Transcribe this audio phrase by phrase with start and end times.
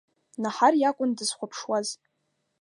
[0.41, 1.87] Наҳар иакәын дызхәаԥшуаз…